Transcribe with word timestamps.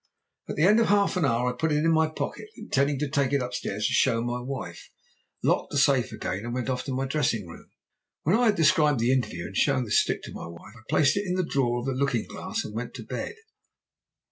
"At 0.49 0.55
the 0.55 0.63
end 0.63 0.79
of 0.79 0.87
half 0.87 1.15
an 1.15 1.25
hour 1.25 1.53
I 1.53 1.55
put 1.55 1.71
it 1.71 1.85
in 1.85 1.91
my 1.91 2.07
pocket, 2.07 2.49
intending 2.57 2.97
to 2.97 3.07
take 3.07 3.33
it 3.33 3.41
upstairs 3.43 3.85
to 3.85 3.93
show 3.93 4.23
my 4.23 4.39
wife, 4.41 4.89
locked 5.43 5.69
the 5.71 5.77
safe 5.77 6.11
again 6.11 6.43
and 6.43 6.55
went 6.55 6.71
off 6.71 6.83
to 6.85 6.91
my 6.91 7.05
dressing 7.05 7.45
room. 7.47 7.69
When 8.23 8.35
I 8.35 8.45
had 8.47 8.55
described 8.55 8.99
the 8.99 9.11
interview 9.13 9.45
and 9.45 9.55
shown 9.55 9.83
the 9.85 9.91
stick 9.91 10.23
to 10.23 10.33
my 10.33 10.47
wife 10.47 10.73
I 10.75 10.81
placed 10.89 11.17
it 11.17 11.27
in 11.27 11.35
the 11.35 11.45
drawer 11.45 11.81
of 11.81 11.85
the 11.85 11.91
looking 11.93 12.25
glass 12.25 12.65
and 12.65 12.73
went 12.73 12.95
to 12.95 13.03
bed. 13.05 13.35